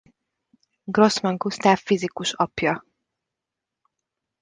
[0.85, 2.85] Grossmann Gusztáv fizikus apja.